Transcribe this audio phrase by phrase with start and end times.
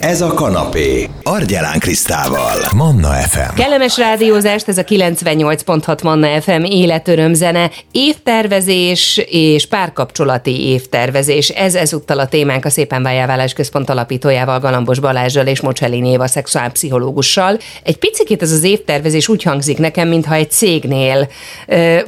[0.00, 1.08] Ez a kanapé.
[1.22, 2.56] Argyelán Krisztával.
[2.76, 3.54] Manna FM.
[3.54, 11.48] Kellemes rádiózást, ez a 98.6 Manna FM életörömzene, évtervezés és párkapcsolati évtervezés.
[11.48, 17.58] Ez ezúttal a témánk a Szépen Vájáválás Központ alapítójával, Galambos Balázsjal és Mocselin Éva szexuálpszichológussal.
[17.82, 21.28] Egy picit ez az évtervezés úgy hangzik nekem, mintha egy cégnél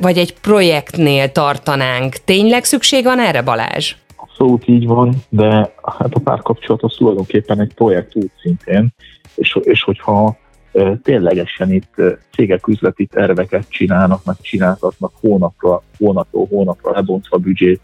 [0.01, 2.17] vagy egy projektnél tartanánk.
[2.25, 3.95] Tényleg szükség van erre, Balázs?
[4.33, 8.95] Abszolút így van, de hát a párkapcsolat az tulajdonképpen egy projekt út szintén,
[9.35, 10.36] és, és hogyha
[11.03, 11.95] ténylegesen itt
[12.31, 17.81] cégek üzleti terveket csinálnak, meg csináltatnak hónapra, hónapról hónapra lebontva büdzsét,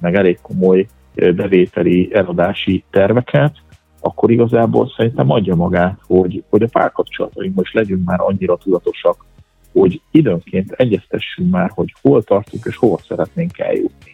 [0.00, 3.54] meg elég komoly bevételi, eladási terveket,
[4.00, 9.24] akkor igazából szerintem adja magát, hogy, hogy a párkapcsolataink most legyünk már annyira tudatosak,
[9.72, 14.11] hogy időnként egyeztessünk már, hogy hol tartunk és hova szeretnénk eljutni.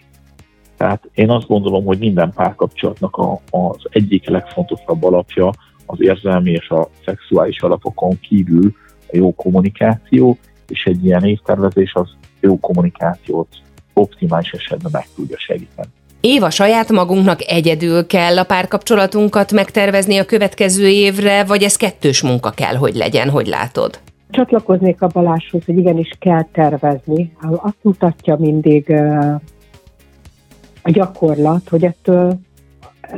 [0.78, 5.50] Tehát én azt gondolom, hogy minden párkapcsolatnak a, az egyik legfontosabb alapja
[5.86, 12.08] az érzelmi és a szexuális alapokon kívül a jó kommunikáció, és egy ilyen évtervezés az
[12.40, 13.48] jó kommunikációt
[13.92, 15.88] optimális esetben meg tudja segíteni.
[16.20, 22.50] Éva, saját magunknak egyedül kell a párkapcsolatunkat megtervezni a következő évre, vagy ez kettős munka
[22.50, 23.98] kell, hogy legyen, hogy látod?
[24.30, 27.32] Csatlakoznék a Balázshoz, hogy igenis kell tervezni.
[27.40, 28.94] Azt mutatja mindig
[30.82, 32.38] a gyakorlat, hogy ettől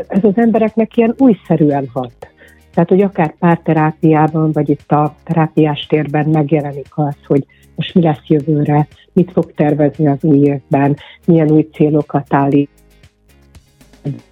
[0.09, 2.29] ez az embereknek ilyen újszerűen hat.
[2.75, 8.27] Tehát, hogy akár párterápiában, vagy itt a terápiás térben megjelenik az, hogy most mi lesz
[8.27, 12.71] jövőre, mit fog tervezni az új évben, milyen új célokat állít,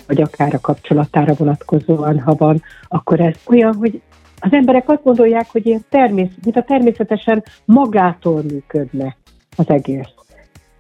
[0.07, 4.01] vagy akár a kapcsolatára vonatkozóan, ha van, akkor ez olyan, hogy
[4.41, 9.17] az emberek azt gondolják, hogy ilyen természet, mint a természetesen magától működne
[9.57, 10.18] az egész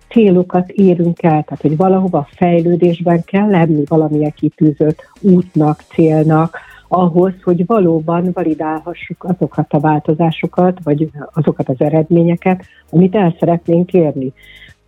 [0.08, 7.66] célokat érünk el, tehát hogy valahova fejlődésben kell lenni valamilyen kitűzött útnak, célnak, ahhoz, hogy
[7.66, 14.32] valóban validálhassuk azokat a változásokat, vagy azokat az eredményeket, amit el szeretnénk érni.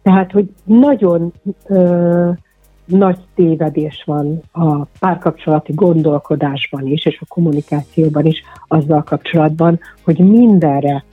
[0.03, 1.33] Tehát, hogy nagyon
[1.67, 2.31] ö,
[2.85, 11.05] nagy tévedés van a párkapcsolati gondolkodásban is, és a kommunikációban is azzal kapcsolatban, hogy mindenre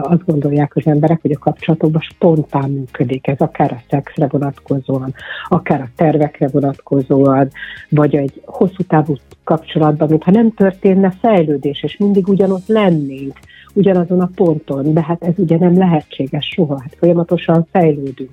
[0.00, 5.14] azt gondolják az emberek, hogy a kapcsolatokban spontán működik ez, akár a szexre vonatkozóan,
[5.48, 7.48] akár a tervekre vonatkozóan,
[7.88, 9.14] vagy egy hosszú távú
[9.44, 13.38] kapcsolatban, mintha nem történne fejlődés, és mindig ugyanott lennénk,
[13.74, 18.30] ugyanazon a ponton, de hát ez ugye nem lehetséges soha, hát folyamatosan fejlődünk.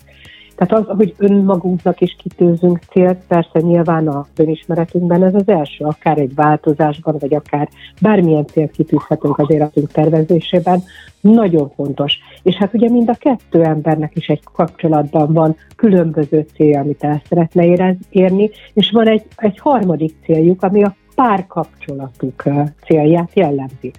[0.58, 6.18] Tehát az, hogy önmagunknak is kitőzünk célt, persze nyilván a önismeretünkben ez az első, akár
[6.18, 7.70] egy változásban, vagy akár
[8.02, 10.84] bármilyen célt kitűzhetünk az életünk tervezésében,
[11.22, 12.18] nagyon fontos.
[12.44, 17.22] És hát ugye mind a kettő embernek is egy kapcsolatban van különböző célja, amit el
[17.30, 22.44] szeretne érni, és van egy, egy harmadik céljuk, ami a párkapcsolatuk
[22.86, 23.92] célját jellemzi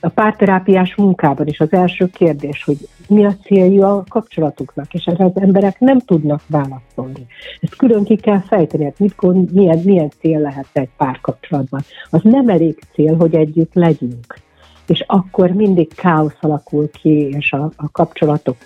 [0.00, 2.76] a párterápiás munkában is az első kérdés, hogy
[3.08, 7.26] mi a célja a kapcsolatuknak, és erre az emberek nem tudnak válaszolni.
[7.60, 11.80] Ezt külön ki kell fejteni, hát mit gond, milyen, milyen cél lehet egy párkapcsolatban.
[12.10, 14.38] Az nem elég cél, hogy együtt legyünk.
[14.86, 18.56] És akkor mindig káosz alakul ki, és a, a kapcsolatok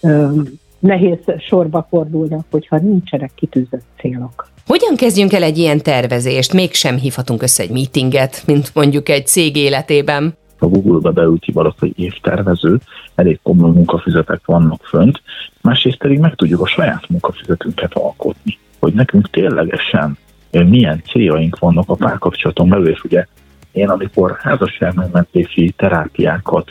[0.00, 0.40] ö,
[0.78, 4.48] nehéz sorba fordulnak, hogyha nincsenek kitűzött célok.
[4.66, 6.52] Hogyan kezdjünk el egy ilyen tervezést?
[6.52, 11.92] Mégsem hívhatunk össze egy meetinget, mint mondjuk egy cég életében a Google-be beülti valaki, hogy
[11.96, 12.80] évtervező,
[13.14, 15.22] elég komoly munkafizetek vannak fönt,
[15.60, 20.18] másrészt pedig meg tudjuk a saját munkafizetünket alkotni, hogy nekünk ténylegesen
[20.50, 23.26] milyen céljaink vannak a párkapcsolaton belül, és ugye
[23.72, 26.70] én amikor házasságmegmentési terápiákat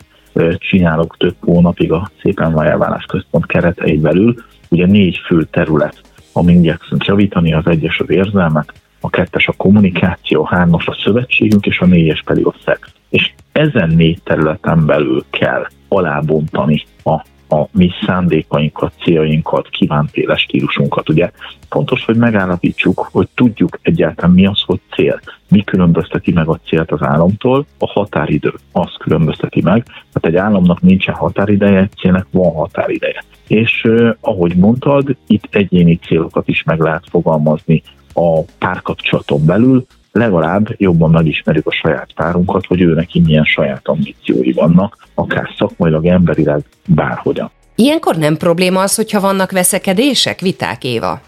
[0.57, 4.35] csinálok több hónapig a Szépen Vájáválás Központ keretein belül,
[4.69, 6.01] ugye négy fő terület,
[6.33, 11.65] amin igyekszünk javítani, az egyes az érzelmek, a kettes a kommunikáció, a hármas a szövetségünk,
[11.65, 12.93] és a négyes pedig a szex.
[13.09, 17.13] És ezen négy területen belül kell alábontani a,
[17.55, 21.09] a mi szándékainkat, céljainkat, kívánt éles stílusunkat.
[21.09, 21.31] Ugye
[21.69, 25.19] fontos, hogy megállapítsuk, hogy tudjuk egyáltalán mi az, hogy cél.
[25.49, 27.65] Mi különbözteti meg a célt az államtól?
[27.77, 28.53] A határidő.
[28.71, 29.83] Az különbözteti meg.
[29.83, 33.23] Tehát egy államnak nincsen határideje, egy célnek van határideje.
[33.47, 33.87] És
[34.19, 37.83] ahogy mondtad, itt egyéni célokat is meg lehet fogalmazni
[38.13, 44.51] a párkapcsolaton belül, legalább jobban megismerjük a saját párunkat, hogy ő neki milyen saját ambíciói
[44.51, 47.51] vannak, akár szakmailag, emberileg, bárhogyan.
[47.75, 51.21] Ilyenkor nem probléma az, hogyha vannak veszekedések, viták, Éva?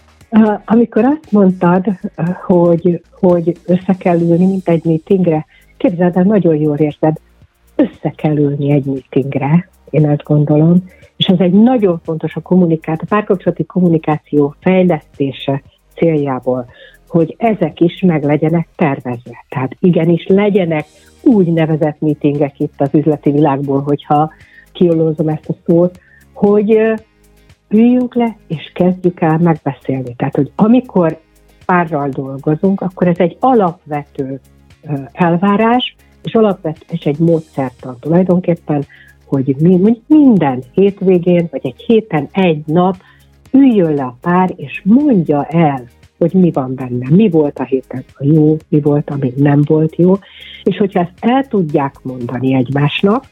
[0.66, 1.86] Amikor azt mondtad,
[2.46, 5.46] hogy, hogy össze kell ülni, mint egy meetingre,
[5.78, 7.18] képzeld el, nagyon jól érzed,
[7.76, 10.84] össze kell ülni egy meetingre, én azt gondolom,
[11.16, 15.62] és ez egy nagyon fontos a kommunikáció, a párkapcsolati kommunikáció fejlesztése
[15.96, 16.66] céljából,
[17.12, 19.46] hogy ezek is meg legyenek tervezve.
[19.50, 20.86] Tehát igenis legyenek
[21.24, 24.32] úgynevezett meetingek itt az üzleti világból, hogyha
[24.72, 26.00] kiolózom ezt a szót,
[26.34, 26.80] hogy
[27.70, 30.16] üljünk le, és kezdjük el megbeszélni.
[30.16, 31.20] Tehát, hogy amikor
[31.66, 34.40] párral dolgozunk, akkor ez egy alapvető
[35.12, 38.86] elvárás, és alapvető, és egy módszertan tulajdonképpen,
[39.26, 42.96] hogy mi, minden hétvégén, vagy egy héten egy nap
[43.52, 45.84] üljön le a pár, és mondja el,
[46.22, 49.96] hogy mi van benne, mi volt a héten a jó, mi volt, ami nem volt
[49.96, 50.14] jó,
[50.64, 53.26] és hogyha ezt el tudják mondani egymásnak,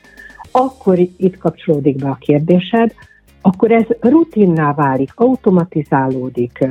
[0.52, 2.94] akkor itt kapcsolódik be a kérdésed,
[3.42, 6.68] akkor ez rutinná válik, automatizálódik,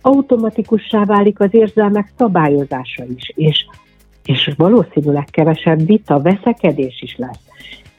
[0.00, 3.66] automatikussá válik az érzelmek szabályozása is, és,
[4.24, 7.40] és valószínűleg kevesebb vita, veszekedés is lesz.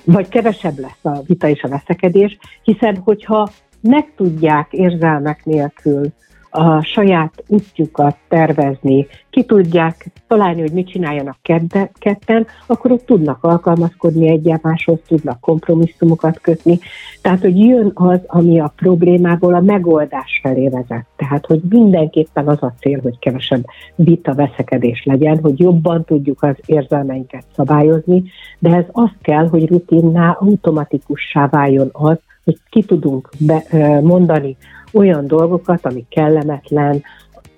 [0.03, 3.49] Vagy kevesebb lesz a vita és a veszekedés, hiszen hogyha
[3.89, 6.11] meg tudják érzelmek nélkül
[6.57, 13.43] a saját útjukat tervezni, ki tudják találni, hogy mit csináljanak kedde, ketten, akkor ott tudnak
[13.43, 16.79] alkalmazkodni egymáshoz, tudnak kompromisszumokat kötni.
[17.21, 21.05] Tehát, hogy jön az, ami a problémából a megoldás felé vezet.
[21.15, 23.65] Tehát, hogy mindenképpen az a cél, hogy kevesebb
[23.95, 28.23] vita, veszekedés legyen, hogy jobban tudjuk az érzelmeinket szabályozni,
[28.59, 33.63] de ez az kell, hogy rutinná, automatikussá váljon az, hogy ki tudunk be,
[34.01, 34.57] mondani
[34.93, 37.03] olyan dolgokat, ami kellemetlen,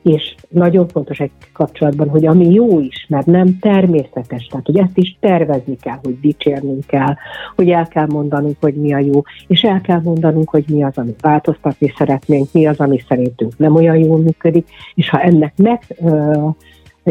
[0.01, 4.97] és nagyon fontos egy kapcsolatban, hogy ami jó is, mert nem természetes, tehát hogy ezt
[4.97, 7.15] is tervezni kell, hogy dicsérnünk kell,
[7.55, 10.97] hogy el kell mondanunk, hogy mi a jó, és el kell mondanunk, hogy mi az,
[10.97, 15.81] amit változtatni szeretnénk, mi az, ami szerintünk nem olyan jól működik, és ha ennek meg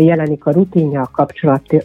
[0.00, 1.82] jelenik a rutinja a kapcsolati,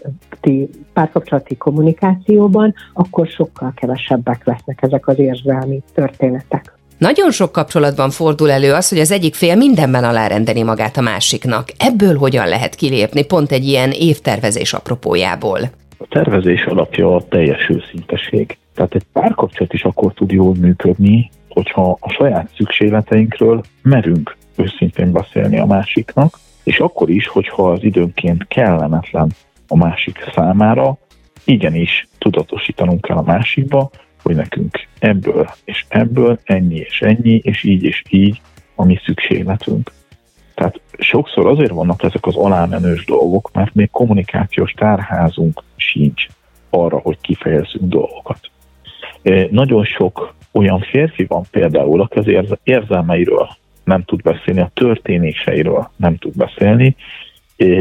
[0.93, 6.79] párkapcsolati kommunikációban, akkor sokkal kevesebbek lesznek ezek az érzelmi történetek.
[6.97, 11.67] Nagyon sok kapcsolatban fordul elő az, hogy az egyik fél mindenben alárendeli magát a másiknak.
[11.77, 15.59] Ebből hogyan lehet kilépni pont egy ilyen évtervezés apropójából?
[15.97, 18.57] A tervezés alapja a teljes őszinteség.
[18.75, 25.59] Tehát egy párkapcsolat is akkor tud jól működni, hogyha a saját szükségleteinkről merünk őszintén beszélni
[25.59, 29.31] a másiknak, és akkor is, hogyha az időnként kellemetlen
[29.67, 30.97] a másik számára,
[31.43, 33.89] igenis tudatosítanunk kell a másikba,
[34.23, 38.41] hogy nekünk ebből és ebből ennyi és ennyi, és így és így
[38.75, 39.91] a mi szükségletünk.
[40.55, 46.25] Tehát sokszor azért vannak ezek az alámenős dolgok, mert még kommunikációs tárházunk sincs
[46.69, 48.39] arra, hogy kifejezzünk dolgokat.
[49.49, 53.49] Nagyon sok olyan férfi van például, aki az érzelmeiről
[53.91, 56.95] nem tud beszélni, a történéseiről nem tud beszélni.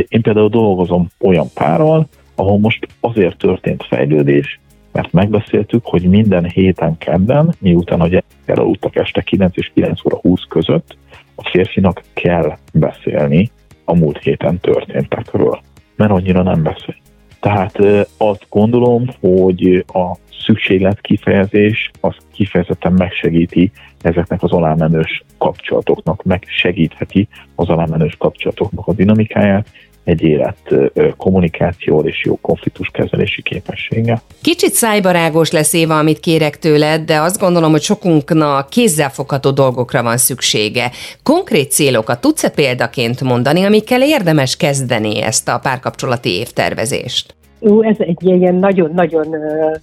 [0.08, 4.60] Én például dolgozom olyan párral, ahol most azért történt fejlődés,
[4.92, 10.40] mert megbeszéltük, hogy minden héten kedden, miután gyerekek elaludtak este 9 és 9 óra 20
[10.48, 10.96] között,
[11.34, 13.50] a férfinak kell beszélni
[13.84, 15.60] a múlt héten történtekről,
[15.96, 16.96] mert annyira nem beszél.
[17.40, 17.78] Tehát
[18.16, 23.70] azt gondolom, hogy a szükséglet kifejezés az kifejezetten megsegíti
[24.02, 29.68] ezeknek az alámenős kapcsolatoknak, megsegítheti az alámenős kapcsolatoknak a dinamikáját,
[30.04, 30.74] egy élet
[31.16, 34.22] kommunikáció és jó konfliktuskezelési képessége.
[34.42, 40.16] Kicsit szájbarágos lesz Éva, amit kérek tőled, de azt gondolom, hogy sokunknak kézzelfogható dolgokra van
[40.16, 40.90] szüksége.
[41.22, 47.34] Konkrét célokat tudsz-e példaként mondani, amikkel érdemes kezdeni ezt a párkapcsolati évtervezést?
[47.62, 49.26] Jó, ez egy ilyen nagyon-nagyon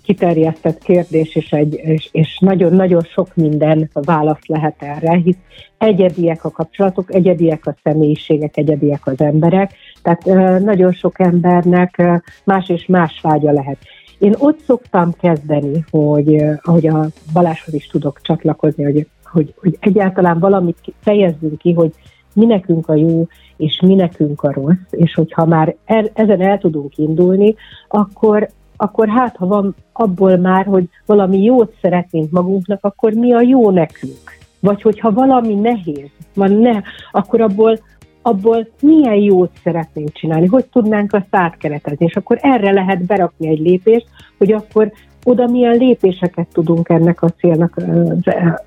[0.03, 5.35] kiterjesztett kérdés, és, egy, és, és nagyon-nagyon sok minden választ lehet erre, hisz
[5.77, 9.71] egyediek a kapcsolatok, egyediek a személyiségek, egyediek az emberek,
[10.07, 12.01] tehát nagyon sok embernek
[12.43, 13.77] más és más vágya lehet.
[14.17, 20.39] Én ott szoktam kezdeni, hogy ahogy a Balázshoz is tudok csatlakozni, hogy, hogy, hogy egyáltalán
[20.39, 21.93] valamit fejezzünk ki, hogy
[22.33, 26.57] mi nekünk a jó, és mi nekünk a rossz, és hogyha már el, ezen el
[26.57, 27.55] tudunk indulni,
[27.87, 33.41] akkor, akkor hát, ha van abból már, hogy valami jót szeretnénk magunknak, akkor mi a
[33.41, 34.37] jó nekünk?
[34.59, 37.79] Vagy hogyha valami nehéz van, ne, akkor abból,
[38.27, 43.59] abból milyen jót szeretnénk csinálni, hogy tudnánk azt átkeretezni, és akkor erre lehet berakni egy
[43.59, 44.07] lépést,
[44.37, 44.91] hogy akkor
[45.23, 47.81] oda milyen lépéseket tudunk ennek a célnak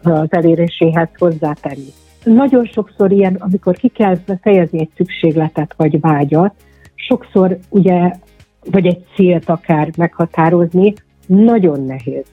[0.03, 1.93] az eléréséhez hozzátenni
[2.25, 6.55] nagyon sokszor ilyen, amikor ki kell fejezni egy szükségletet vagy vágyat,
[6.95, 8.13] sokszor ugye,
[8.71, 10.95] vagy egy célt akár meghatározni,
[11.27, 12.25] nagyon nehéz.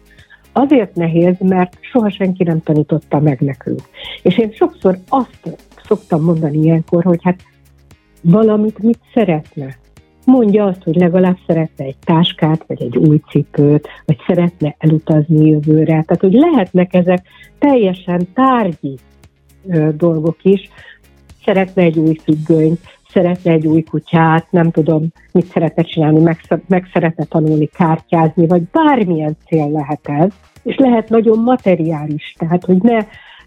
[0.57, 3.81] Azért nehéz, mert soha senki nem tanította meg nekünk.
[4.21, 7.41] És én sokszor azt szoktam mondani ilyenkor, hogy hát
[8.21, 9.75] valamit mit szeretne.
[10.25, 15.85] Mondja azt, hogy legalább szeretne egy táskát, vagy egy új cipőt, vagy szeretne elutazni jövőre.
[15.85, 17.25] Tehát, hogy lehetnek ezek
[17.59, 18.97] teljesen tárgyi
[19.97, 20.69] dolgok is,
[21.45, 26.89] szeretne egy új függönyt, szeretne egy új kutyát, nem tudom, mit szeretne csinálni, meg, meg
[26.93, 30.31] szeretne tanulni kártyázni, vagy bármilyen cél lehet ez,
[30.63, 32.97] és lehet nagyon materiális, tehát hogy ne,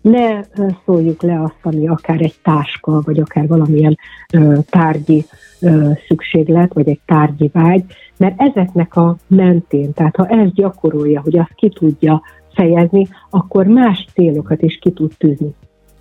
[0.00, 0.40] ne
[0.84, 3.96] szóljuk le azt, ami akár egy táska, vagy akár valamilyen
[4.32, 5.24] ö, tárgyi
[5.60, 7.84] ö, szükséglet, vagy egy tárgyi vágy,
[8.16, 12.22] mert ezeknek a mentén, tehát ha ez gyakorolja, hogy azt ki tudja
[12.54, 15.54] fejezni, akkor más célokat is ki tud tűzni.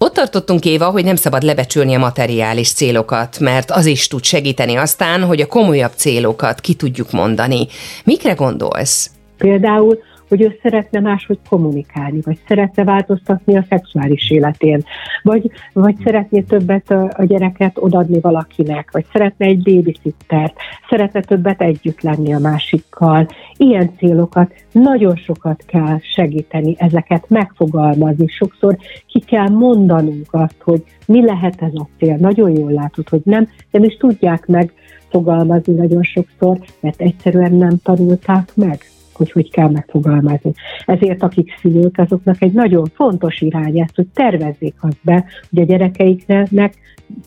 [0.09, 4.75] Ott tartottunk Éva, hogy nem szabad lebecsülni a materiális célokat, mert az is tud segíteni
[4.75, 7.67] aztán, hogy a komolyabb célokat ki tudjuk mondani.
[8.03, 9.11] Mikre gondolsz?
[9.37, 9.99] Például
[10.29, 14.83] hogy ő szeretne máshogy kommunikálni, vagy szeretne változtatni a szexuális életén,
[15.23, 20.55] vagy, vagy szeretné többet a gyereket odadni valakinek, vagy szeretne egy babysittert,
[20.89, 23.27] szeretne többet együtt lenni a másikkal.
[23.57, 28.27] Ilyen célokat nagyon sokat kell segíteni, ezeket megfogalmazni.
[28.27, 32.15] Sokszor ki kell mondanunk azt, hogy mi lehet ez a cél.
[32.15, 38.51] Nagyon jól látod, hogy nem, nem is tudják megfogalmazni nagyon sokszor, mert egyszerűen nem tanulták
[38.55, 38.79] meg
[39.19, 40.51] hogy hogy kell megfogalmazni.
[40.85, 45.65] Ezért akik szülők, azoknak egy nagyon fontos irány ezt, hogy tervezzék azt be, hogy a
[45.65, 46.73] gyerekeiknek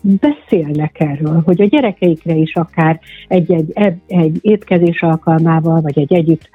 [0.01, 3.71] beszélnek erről, hogy a gyerekeikre is akár egy-egy
[4.07, 6.49] egy étkezés alkalmával, vagy egy együtt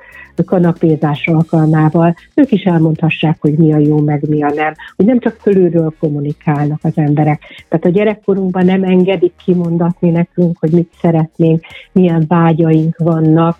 [0.45, 5.18] kanapézás alkalmával, ők is elmondhassák, hogy mi a jó, meg mi a nem, hogy nem
[5.18, 7.42] csak fölülről kommunikálnak az emberek.
[7.68, 11.61] Tehát a gyerekkorunkban nem engedik kimondatni nekünk, hogy mit szeretnénk,
[11.92, 13.57] milyen vágyaink vannak,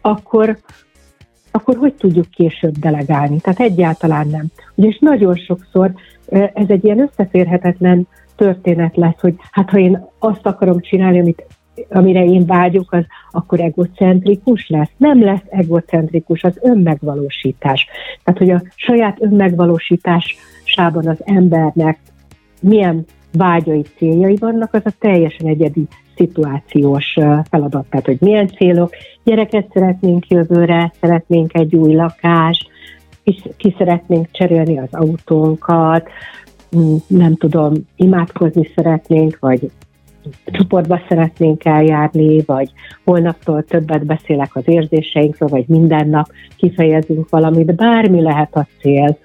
[0.00, 0.58] akkor,
[1.58, 3.40] akkor hogy tudjuk később delegálni?
[3.40, 4.46] Tehát egyáltalán nem.
[4.74, 5.92] Ugyanis nagyon sokszor
[6.30, 11.46] ez egy ilyen összeférhetetlen történet lesz, hogy hát ha én azt akarom csinálni, amit,
[11.88, 14.90] amire én vágyok, az akkor egocentrikus lesz.
[14.96, 17.86] Nem lesz egocentrikus, az önmegvalósítás.
[18.24, 21.98] Tehát, hogy a saját önmegvalósításában az embernek
[22.60, 25.86] milyen vágyai, céljai vannak, az a teljesen egyedi
[26.18, 27.16] szituációs
[27.50, 27.86] feladat.
[27.90, 28.90] Tehát, hogy milyen célok,
[29.24, 32.70] gyereket szeretnénk jövőre, szeretnénk egy új lakást,
[33.56, 36.08] ki szeretnénk cserélni az autónkat,
[36.76, 39.70] mm, nem tudom, imádkozni szeretnénk, vagy
[40.44, 42.70] csoportba szeretnénk eljárni, vagy
[43.04, 49.18] holnaptól többet beszélek az érzéseinkről, vagy minden nap kifejezünk valamit, bármi lehet a cél,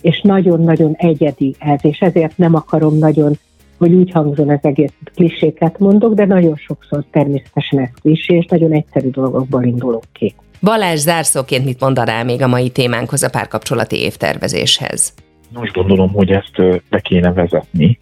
[0.00, 3.32] és nagyon-nagyon egyedi ez, és ezért nem akarom nagyon
[3.80, 8.72] hogy úgy hangzon az egész kliséket mondok, de nagyon sokszor természetesen ez klisé, és nagyon
[8.72, 10.34] egyszerű dolgokból indulok ki.
[10.62, 15.14] Balázs zárszóként mit mondaná még a mai témánkhoz a párkapcsolati évtervezéshez?
[15.52, 17.98] Most gondolom, hogy ezt be kéne vezetni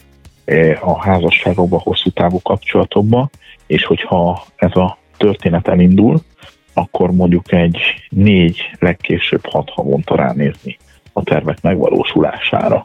[0.81, 3.31] a házasságokba, hosszú távú kapcsolatokba,
[3.67, 6.21] és hogyha ez a történet elindul,
[6.73, 10.77] akkor mondjuk egy négy, legkésőbb hat havonta ránézni
[11.13, 12.85] a tervek megvalósulására.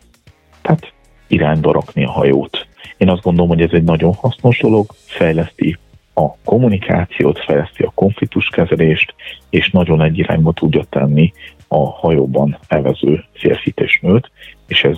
[0.61, 0.93] Tehát
[1.27, 2.67] irányba rakni a hajót.
[2.97, 5.77] Én azt gondolom, hogy ez egy nagyon hasznos dolog, fejleszti
[6.13, 9.13] a kommunikációt, fejleszti a konfliktuskezelést,
[9.49, 11.33] és nagyon egy irányba tudja tenni
[11.67, 14.31] a hajóban elvező férfit és nőt,
[14.67, 14.97] és ez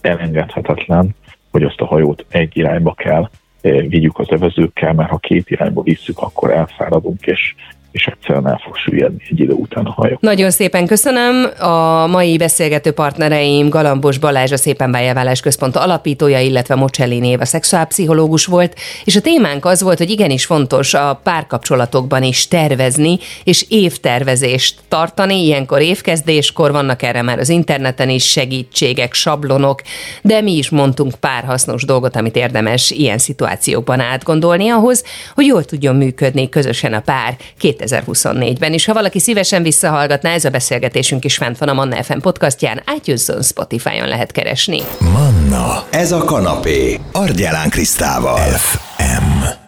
[0.00, 1.14] elengedhetetlen,
[1.50, 5.82] hogy azt a hajót egy irányba kell eh, vigyük az evezőkkel, mert ha két irányba
[5.82, 7.54] visszük, akkor elfáradunk, és
[7.96, 10.16] és egyszerűen el fog süllyedni egy idő után a hajó.
[10.20, 11.50] Nagyon szépen köszönöm.
[11.58, 17.44] A mai beszélgető partnereim Galambos Balázs, a Szépen Bájáválás Központ alapítója, illetve Mocselli név a
[17.44, 18.74] szexuálpszichológus volt,
[19.04, 25.44] és a témánk az volt, hogy igenis fontos a párkapcsolatokban is tervezni, és évtervezést tartani.
[25.44, 29.80] Ilyenkor évkezdéskor vannak erre már az interneten is segítségek, sablonok,
[30.22, 35.64] de mi is mondtunk pár hasznos dolgot, amit érdemes ilyen szituációkban átgondolni ahhoz, hogy jól
[35.64, 37.36] tudjon működni közösen a pár
[37.86, 38.84] 2024-ben is.
[38.84, 43.42] Ha valaki szívesen visszahallgatná, ez a beszélgetésünk is fent van a Manna FM podcastján, átjözzön
[43.42, 44.80] Spotify-on lehet keresni.
[44.98, 48.48] Manna, ez a kanapé, Argyelán Krisztával.
[48.48, 49.65] FM.